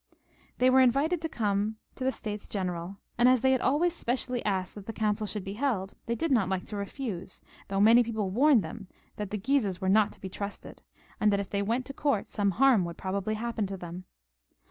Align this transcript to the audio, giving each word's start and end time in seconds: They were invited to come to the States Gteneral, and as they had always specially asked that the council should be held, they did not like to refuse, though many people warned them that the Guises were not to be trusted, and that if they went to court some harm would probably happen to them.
They 0.57 0.71
were 0.71 0.81
invited 0.81 1.21
to 1.21 1.29
come 1.29 1.75
to 1.93 2.03
the 2.03 2.11
States 2.11 2.47
Gteneral, 2.47 2.97
and 3.19 3.29
as 3.29 3.41
they 3.41 3.51
had 3.51 3.61
always 3.61 3.93
specially 3.95 4.43
asked 4.43 4.73
that 4.73 4.87
the 4.87 4.93
council 4.93 5.27
should 5.27 5.43
be 5.43 5.53
held, 5.53 5.93
they 6.07 6.15
did 6.15 6.31
not 6.31 6.49
like 6.49 6.65
to 6.65 6.75
refuse, 6.75 7.43
though 7.67 7.79
many 7.79 8.01
people 8.03 8.31
warned 8.31 8.63
them 8.63 8.87
that 9.17 9.29
the 9.29 9.37
Guises 9.37 9.79
were 9.79 9.89
not 9.89 10.11
to 10.13 10.19
be 10.19 10.27
trusted, 10.27 10.81
and 11.19 11.31
that 11.31 11.39
if 11.39 11.51
they 11.51 11.61
went 11.61 11.85
to 11.85 11.93
court 11.93 12.25
some 12.25 12.49
harm 12.57 12.83
would 12.83 12.97
probably 12.97 13.35
happen 13.35 13.67
to 13.67 13.77
them. 13.77 14.05